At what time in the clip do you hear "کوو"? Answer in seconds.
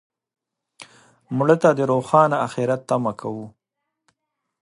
3.21-3.45